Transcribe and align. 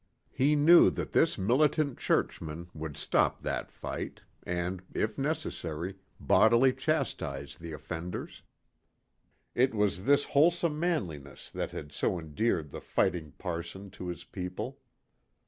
He 0.31 0.55
knew 0.55 0.89
that 0.89 1.11
this 1.11 1.37
militant 1.37 1.99
churchman 1.99 2.69
would 2.73 2.97
stop 2.97 3.43
that 3.43 3.71
fight, 3.71 4.21
and, 4.41 4.81
if 4.95 5.15
necessary, 5.15 5.93
bodily 6.19 6.73
chastise 6.73 7.55
the 7.57 7.73
offenders. 7.73 8.41
It 9.53 9.75
was 9.75 10.05
this 10.07 10.25
wholesome 10.25 10.79
manliness 10.79 11.51
that 11.51 11.69
had 11.69 11.91
so 11.91 12.17
endeared 12.17 12.71
the 12.71 12.81
"fighting 12.81 13.33
parson" 13.33 13.91
to 13.91 14.07
his 14.07 14.23
people. 14.23 14.79